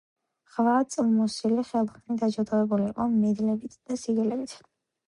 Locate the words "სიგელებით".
4.07-4.61